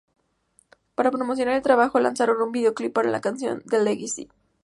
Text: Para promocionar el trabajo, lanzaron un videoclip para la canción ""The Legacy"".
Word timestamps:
Para 0.95 1.11
promocionar 1.11 1.53
el 1.53 1.61
trabajo, 1.61 1.99
lanzaron 1.99 2.41
un 2.41 2.51
videoclip 2.51 2.91
para 2.91 3.11
la 3.11 3.21
canción 3.21 3.61
""The 3.67 3.83
Legacy"". 3.83 4.29